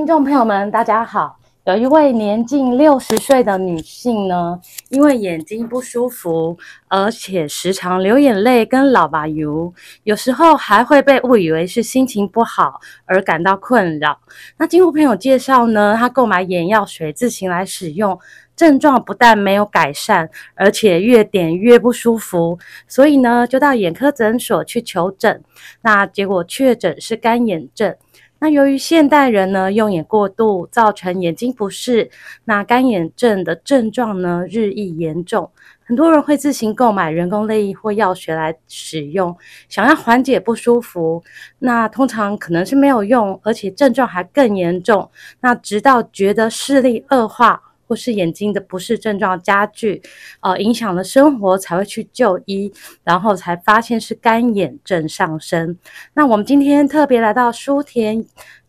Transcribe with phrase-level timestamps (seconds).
[0.00, 1.38] 听众朋友们，大家好。
[1.64, 6.56] 有一位年近六十岁的女性呢，因为眼睛不舒服，
[6.88, 14.18] 而且时常流眼泪跟老吧油，有时候还会被误以为是心情不好而感到困扰。
[14.56, 18.18] 那经过朋友介绍呢，她购买眼药水自行来使用，
[18.56, 25.44] 症状不但没有改善，而且越点越不舒服，所以呢，就到眼科诊所去求诊。
[25.82, 27.94] 那结果确诊是干眼症。
[28.40, 32.10] 那由于现代人呢，用眼过度，造成眼睛不适，
[32.44, 35.50] 那干眼症的症状呢，日益严重。
[35.84, 39.36] 很多人会自行购买人工泪液或药水来使用，
[39.68, 41.22] 想要缓解不舒服。
[41.58, 45.10] 那通常可能是没有用，而且症状还更严重。
[45.40, 50.00] 那直到觉得视力恶化，或是眼睛的不适症状加剧，
[50.42, 55.76] 呃，影响了生活，才会去就医，然后才发现是干眼症上升。
[56.14, 58.24] 那我们今天特别来到舒田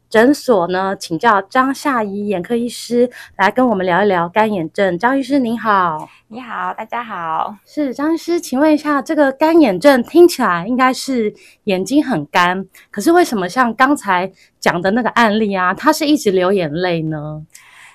[0.10, 4.98] 诊所呢，请教张夏怡眼科医师来跟我们聊一聊干眼症。
[4.98, 7.56] 张医师您好，你好，大家好。
[7.64, 11.32] 是张医师，请问一下，这个干眼症听起来应该是
[11.66, 17.46] 眼睛很干，可是为什么像刚才讲的那个案例啊，他是一直流眼泪呢？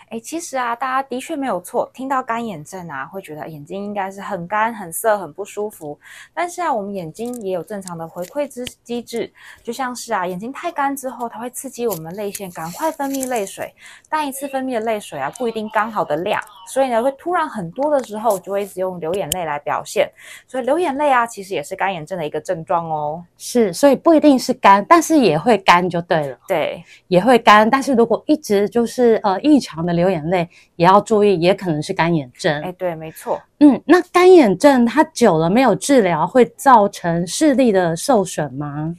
[0.09, 5.99] 哎，其实啊，大家的确没有错，听到干眼症啊，会觉得眼睛应该是很干、很涩、很不舒服。
[6.33, 9.33] 但是啊，我们眼睛也有正常的回馈之机制，
[9.65, 13.75] 就像是啊，眼睛太干之后，它会刺激我们泪腺赶快分泌泪水，
[14.09, 20.09] 但一次分泌的泪水啊，不一定刚好的量，所以呢，会突然很多的时候，就会一直用流眼泪来表现。
[20.47, 23.25] 所以流眼泪啊，其实也是干眼症的一个症状哦。
[23.37, 26.39] 是，所以不一定是干，但是也会干就对了。
[26.47, 29.96] 对，也会干，但是如果一直就是呃异常的。
[29.97, 32.63] 流眼泪也要注意，也可能是干眼症。
[32.63, 33.41] 哎，对，没错。
[33.59, 38.95] 嗯，那干眼症它久了没有治疗，会造成视力的受损吗？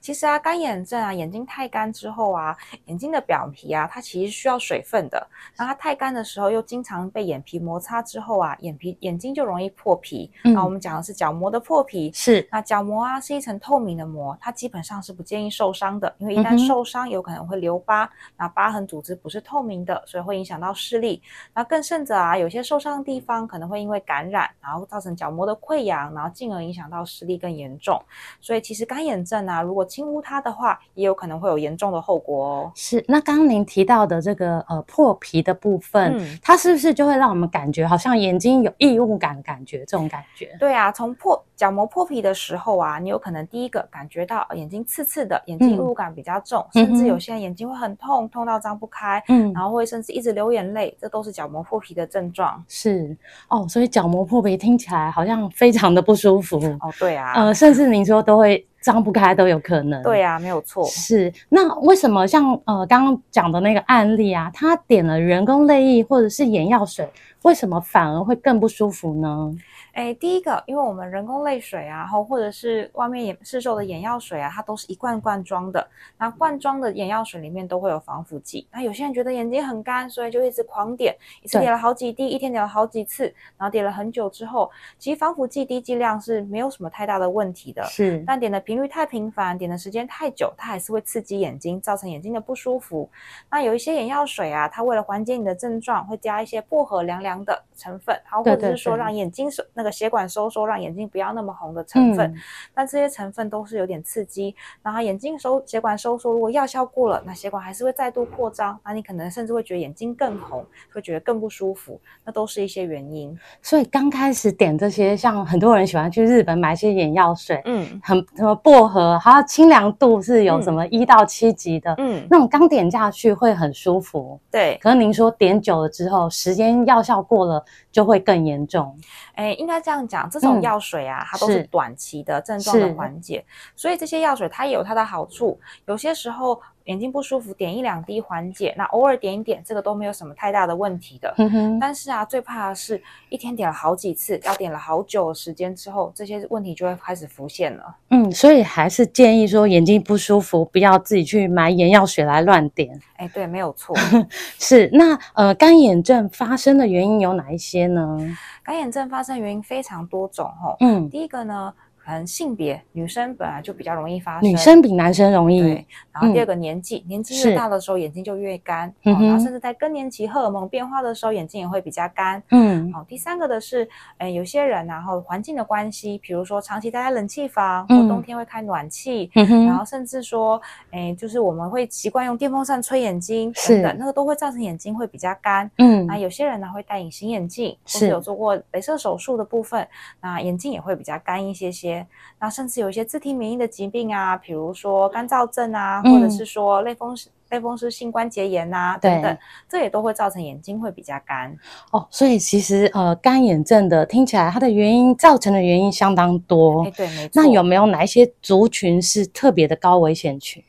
[0.00, 5.26] 其实啊，干眼症啊，眼睛太干之后啊，眼睛的表皮啊，它其实需要水分的。
[5.56, 10.30] 那它太干的时候，又经常被眼皮摩擦之后啊，眼皮眼睛就容易破皮。
[10.44, 12.10] 那、嗯、我们讲的是角膜的破皮。
[12.12, 12.46] 是。
[12.50, 18.04] 那角膜啊，是一层透明的膜，它基本上是不建议受伤的，因为一旦受伤，有可能会留疤。
[18.04, 21.22] 嗯、那疤痕组织不是透明的，所以会影响到视力。
[21.54, 28.00] 那更甚者啊，有些受伤的地方可能会因为感染，然后造成角膜的溃疡，然后进而影响到视力更严重。
[28.40, 32.72] 所以其实干眼症啊，如果轻污它的话，也有可能会有严重的后果哦。
[32.74, 40.54] 是，那刚刚您提到的这个呃破皮的部分，嗯，它是不是就会让我们感觉好像眼睛有异物感感觉这种感觉？
[40.60, 52.62] 对啊，从破角膜破皮的时候啊，你有可能第一个感觉到眼睛刺刺的，眼睛异物感比较重，嗯，甚至有些人眼睛会很痛，痛到张不开，嗯，然后会甚至一直流眼泪，这都是角膜破皮的症状。
[52.68, 53.16] 是
[53.48, 56.92] 哦，所以角膜破皮听起来好像非常的不舒服哦。
[56.98, 58.64] 对啊，呃，甚至您说都会。
[58.80, 60.02] 张不开都有可能。
[60.02, 60.84] 对呀、啊，没有错。
[60.86, 67.08] 是，那为什么像呃刚刚讲的那个案例啊，他点了人工泪液或者是眼药水，
[67.42, 69.54] 为什么反而会更不舒服呢？
[69.94, 75.84] 哎，第一个，因为我们人工泪水啊，然后或者是外面也市售的眼药水啊，它都是一罐罐装的。
[76.16, 78.64] 那罐装的眼药水里面都会有防腐剂。
[78.70, 83.24] 那有些人觉得眼睛很干，所以就一直狂点，一次点了好几滴，一天点了好几次，
[83.56, 87.82] 然后点了很久之后，其实防腐剂滴剂量是没有什么太大的问题的。
[87.86, 93.10] 是，但点的频率太频繁，点的时间太久，它还是会刺激眼睛，造成眼睛的不舒服。
[93.50, 99.92] 那有一些眼药水啊，它为了缓解你的症状，会加一些薄荷凉凉的成分，然后或者是说让眼睛是那个。
[99.98, 102.36] 血管收缩，让眼睛不要那么红的成分，嗯，
[102.72, 104.54] 但这些成分都是有点刺激。
[104.80, 113.36] 然后眼睛收血管收缩，如果药效过了，那血管还是会再度扩张，那你可能甚至会觉得眼睛更红，会觉得更不舒服，那都是一些原因。
[113.60, 124.78] 所以刚开始点这些，像很多人喜欢去日本买一些眼药水，嗯，很什么薄荷，它清凉度是有什么一到七级的，嗯，那种刚点下去会很舒服，对。
[124.82, 128.96] 可是您说点久了之后，时间药效过了就会更严重，
[129.34, 129.80] 哎，应该。
[129.80, 133.44] 这样讲，这种药水啊，嗯，它都是短期的症状的缓解，
[133.76, 135.58] 所以这些药水它也有它的好处。
[135.86, 136.60] 有些时候。
[136.88, 141.34] 眼睛不舒服，点一两滴缓解，那偶尔点一点，这个都没有什么太大的问题的。
[141.78, 147.94] 但是啊，最怕的是一天点了好几次，要点了好久的时间之后，这些问题就会开始浮现了。
[148.08, 152.98] 嗯，所以还是建议说，眼睛不舒服，不要自己去买眼药水来乱点。
[153.16, 153.94] 哎，对，没有错。
[154.58, 158.18] 是，那呃，干眼症发生的原因有哪一些呢？
[158.64, 160.74] 干眼症发生原因非常多种哦。
[160.80, 161.74] 嗯，第一个呢。
[162.08, 165.60] 可能性别，女生本来就比较容易发生，女生比男生容易。
[165.60, 165.86] 对，
[166.20, 172.42] 然后第二个年纪，嗯、年纪越大的时候眼睛就越干，嗯然后甚至在更年期荷尔蒙变化的时候眼睛也会比较干。
[172.50, 173.88] 嗯，好，第三个的是，
[174.18, 180.60] 呃，有些人然后环境的关系，比如说长期待在冷气房，嗯、或冬天会开暖气，嗯、然后甚至说，
[180.90, 185.70] 哎，就是我们会习惯用电风扇吹眼睛等等，那个都会造成眼睛会比较干。
[185.78, 189.86] 嗯，那有些人呢会戴隐形眼镜，或是有做过镭射手术的部分，
[190.20, 192.06] 那眼睛也会比较干一些些。
[192.40, 199.38] 那甚至有一些自体免疫的疾病啊，比如说干燥症啊，嗯、或者是说类风湿类风湿性关节炎啊等等，
[199.68, 201.56] 这也都会造成眼睛会比较干。
[201.92, 206.84] 哦，所以其实呃干眼症的听起来它的原因造成的原因相当多。
[206.84, 207.30] 哎，对，没错。
[207.34, 210.62] 那有没有哪一些族群是特别的高危险群？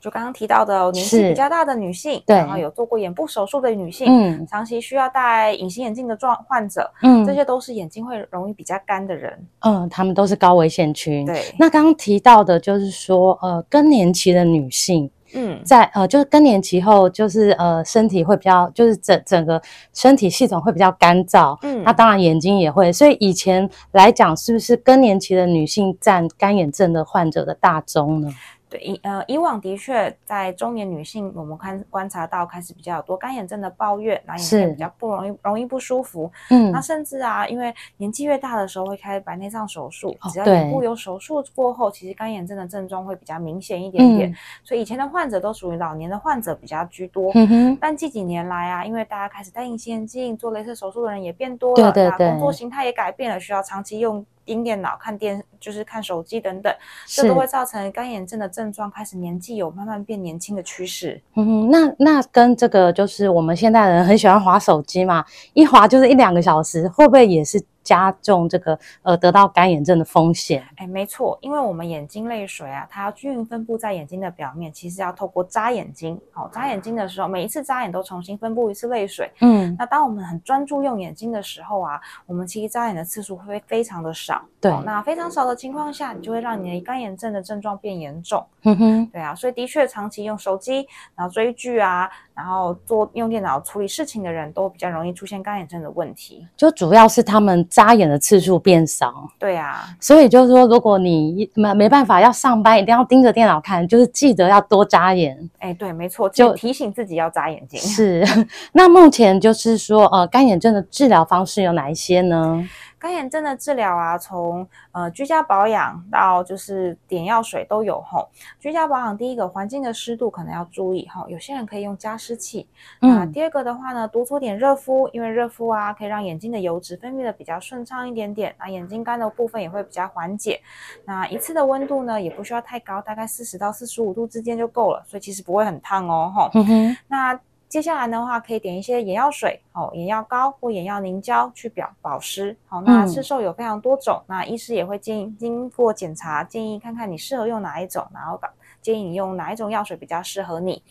[0.00, 11.26] 就刚刚提到的年纪比较大的女性，对，然后有做过眼部手术的女性，嗯，长期需要戴隐形眼镜的状患者，嗯，这些都是眼睛会容易比较干的人，嗯，他们都是高危险群。
[11.26, 19.60] 对，那刚刚提到的就是说，呃，更年期的女性，嗯，在呃，就是更年期后，就是呃，身体会比较，就是整整个
[19.92, 22.92] 身体系统会比较干燥，嗯，那当然眼睛也会。
[22.92, 28.32] 所以以前来讲，是不是更年期的女性占干眼症的患者的大宗呢？
[28.70, 36.30] 对，以呃以往的确在中年女性，我们看观察到开始比较多干眼症的抱怨，那眼睛比较不容易容易不舒服。
[36.50, 44.30] 嗯，那甚至啊，因为年纪越大的时候会开白内障手术，只要眼部有手术过后，其实干眼症的症状会比较明显一点点。
[44.30, 47.32] 嗯、所以以前的患者都属于老年的患者比较居多。
[47.34, 47.78] 嗯哼。
[47.80, 54.24] 但近几年来啊，因为大家开始戴隐形眼镜、做雷射手术的人也变多了，对对对，工作形态也改变了，需要长期用。
[54.50, 56.74] 盯电脑、看电，就是看手机等等，
[57.06, 61.22] 这都会造成干眼症的症状开始年纪有慢慢变年轻的趋势。
[61.36, 65.24] 嗯哼，那那跟这个就是我们现代人很喜欢划手机嘛，
[65.54, 67.62] 一划就是一两个小时，会不会也是？
[67.82, 70.64] 加重这个呃得到干眼症的风险。
[70.76, 76.20] 哎，没错，因为我们眼睛泪水啊，它要均匀分布在眼睛的表面，其实要透过眨眼睛。
[76.32, 79.30] 好、哦，眨眼睛的时候，每一次眨眼都重新分布一次泪水。
[79.40, 84.42] 嗯，那当我们很专注用眼睛的时候啊，我们其实眨眼的次数会非常的少。
[84.60, 88.44] 对、哦，那非常少的情况下，你就会让你的干眼症的症状变严重。
[88.62, 96.46] 嗯哼，对啊，所以的确长期用手机，然后追剧啊，然后做用电脑处理事情的人都比较容易出现干眼症的问题。
[96.56, 98.50] 就主要是他们眨眼的次数。
[98.62, 105.38] 变少，对啊，所以就是说，如果你没没办法要上班，一定要盯着电脑看，就是记得要多扎眼。
[105.60, 107.80] 哎，对，没错，就提醒自己要眨眼睛。
[107.80, 108.22] 是，
[108.74, 112.62] 那目前就是说，呃，干眼症的治疗方式有哪一些呢？
[113.00, 118.28] 干眼症的治疗啊，从呃居家保养到就是点药水都有吼。
[118.60, 122.68] 居家保养，第一个环境的湿度可能要注意哈，有些人可以用加湿器。
[123.00, 130.60] 那、嗯、第二个的话呢，多做点热敷，因为热敷啊可以让眼睛的油脂分泌的比较顺畅一点点，那眼睛干的部分也会比较缓解。
[131.06, 136.50] 那一次的温度呢也不需要太高，大概四十到四十五度之间就够了，所以其实不会很烫哦吼。
[136.52, 137.40] 嗯哼，那。
[137.70, 142.54] 接下来的话，可以点一些眼药水哦，眼药膏或眼药凝胶去表保湿。
[142.66, 148.38] 好，那市售有非常多种，嗯、那医师也会建议经过检查，建议看看你适合用哪一种，然后
[148.82, 150.82] 建议你用哪一种药水比较适合你。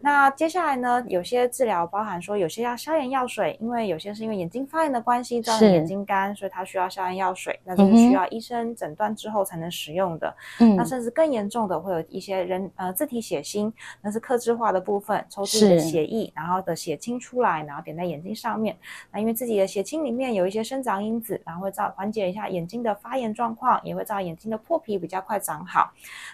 [0.00, 10.34] 那接下来呢，有些治疗包含说，有些要消炎药水，因为有些是因为眼睛发炎的关系造成眼睛干，所以它需要消炎药水，那就是需要医生诊断之后才能使用的。
[10.60, 13.72] 嗯，那甚至更严重的会有一些人呃自体血清，
[14.02, 18.76] 那是客制化的部分，抽自己的血液，然后的血清出来，然后点在眼睛上面。
[19.10, 25.90] 那因为自己的血清里面有一些生长因子，然后会造缓解一下眼睛的发炎状况，也会造眼睛的破皮比较快长好。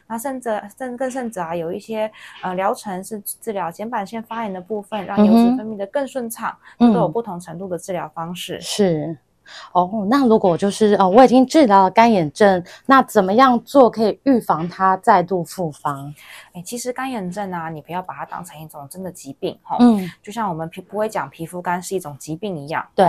[0.07, 2.11] 那甚至甚更甚至啊，有一些
[2.43, 8.59] 呃疗程是自治疗睑板腺发炎的部分，让油脂分泌的更顺畅，嗯、都有不同程度的治疗方式。
[8.63, 9.15] 是
[9.73, 15.95] 哦，那如果就是哦，我已经治疗了干眼症，那怎么样做可以预防它再度复发？
[16.55, 19.77] 哎，其实干眼症啊，你不要把它当成一种真的疾病哈。
[19.81, 22.83] 嗯，就像我们皮不会讲皮肤干是一种疾病一样。
[22.95, 23.07] 对，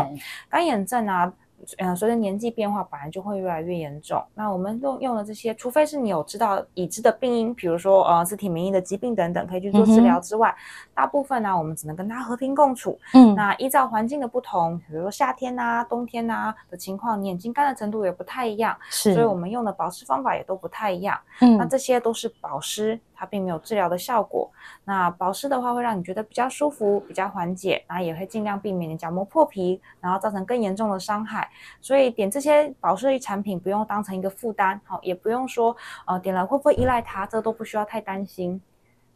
[0.50, 1.32] 干眼症啊。
[1.78, 4.24] 嗯，随着年纪变化，本来就会越来越严重。
[4.34, 10.60] 那我们用用的这些，除非是你有知道已知的病因，比如说呃自体免疫的疾病等等，可以去做治疗之外，嗯、
[10.94, 13.00] 大部分呢、啊，我们只能跟它和平共处。
[13.14, 21.20] 嗯，那依照环境的不同，比如说夏天啊、冬天啊的情况，你眼睛干的程度也不太一样，是，所以我们用的保湿方法也都不太一样。
[21.42, 23.00] 嗯，那这些都是保湿。
[23.16, 24.52] 它并没有治疗的效果。
[24.84, 31.50] 那保湿的话会让你觉得比较舒服、比较缓解，然后也会尽量避免你角膜破皮，然后造成更严重的伤害。
[31.82, 38.62] 所以点这些保湿类产品不用当成一个负担，好，也不用说呃点了会不会依赖它，这都不需要太担心。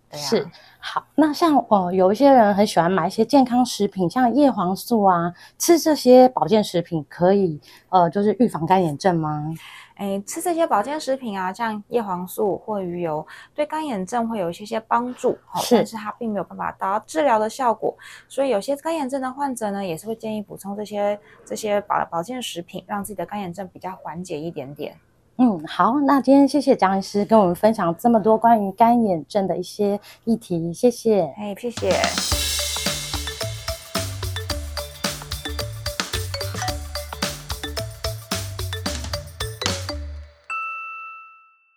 [0.09, 0.47] 对啊、是
[0.79, 7.59] 好，那像呃有一些人很喜欢买一些健康食品，像叶黄素啊，吃这些保健食品可以
[7.89, 9.53] 呃就是预防干眼症吗？
[9.95, 17.97] 哎，吃这些保健食品啊，像叶黄素或鱼油，对干眼症会有一些些帮助，是，但是它并没有办法达到治疗的效果，
[18.29, 24.95] 所以有些干眼症的患者呢，也是会建议补充这些这些保保健食品，让自己的干眼症比较缓解一点点。
[25.39, 31.32] 嗯，好，那今天谢谢张医师跟我们分享这么多关于干眼症的一些议题，谢谢。
[31.38, 32.37] 哎，谢谢。